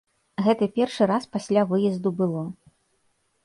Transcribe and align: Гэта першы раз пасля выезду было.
Гэта 0.45 0.67
першы 0.79 1.03
раз 1.11 1.29
пасля 1.37 1.61
выезду 1.75 2.09
было. 2.23 2.43